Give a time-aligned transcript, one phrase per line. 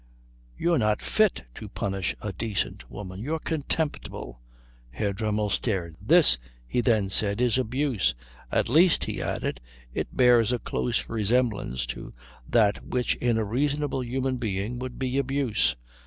[0.57, 3.19] You're not fit to punish a decent woman.
[3.21, 4.41] You're contemptible!"
[4.89, 5.95] Herr Dremmel stared.
[6.01, 8.15] "This," he then said, "is abuse.
[8.51, 9.61] At least," he added,
[9.93, 12.15] "it bears a close resemblance to
[12.49, 15.75] that which in a reasonable human being would be abuse.